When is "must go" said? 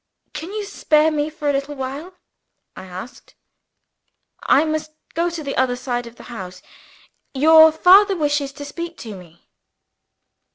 4.65-5.29